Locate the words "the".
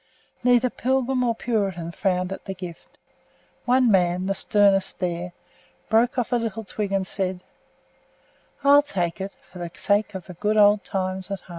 2.45-2.55, 4.25-4.33, 9.59-9.69, 10.25-10.33